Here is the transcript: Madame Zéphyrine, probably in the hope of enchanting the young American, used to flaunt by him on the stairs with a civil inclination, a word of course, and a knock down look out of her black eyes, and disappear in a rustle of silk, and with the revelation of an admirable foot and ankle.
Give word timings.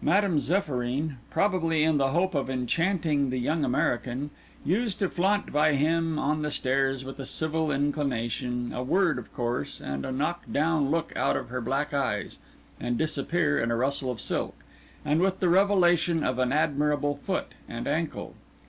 Madame 0.00 0.38
Zéphyrine, 0.38 1.16
probably 1.30 1.82
in 1.82 1.98
the 1.98 2.10
hope 2.10 2.32
of 2.36 2.48
enchanting 2.48 3.30
the 3.30 3.38
young 3.38 3.64
American, 3.64 4.30
used 4.64 5.00
to 5.00 5.08
flaunt 5.08 5.50
by 5.52 5.74
him 5.74 6.16
on 6.16 6.42
the 6.42 6.52
stairs 6.52 7.04
with 7.04 7.18
a 7.18 7.26
civil 7.26 7.72
inclination, 7.72 8.72
a 8.72 8.84
word 8.84 9.18
of 9.18 9.34
course, 9.34 9.80
and 9.80 10.06
a 10.06 10.12
knock 10.12 10.44
down 10.52 10.92
look 10.92 11.12
out 11.16 11.36
of 11.36 11.48
her 11.48 11.60
black 11.60 11.92
eyes, 11.92 12.38
and 12.78 12.96
disappear 12.96 13.58
in 13.58 13.72
a 13.72 13.76
rustle 13.76 14.12
of 14.12 14.20
silk, 14.20 14.54
and 15.04 15.20
with 15.20 15.40
the 15.40 15.48
revelation 15.48 16.22
of 16.22 16.38
an 16.38 16.52
admirable 16.52 17.16
foot 17.16 17.48
and 17.68 17.88
ankle. 17.88 18.36